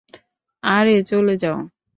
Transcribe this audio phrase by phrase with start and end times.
[0.63, 1.57] আরে চলে যাও।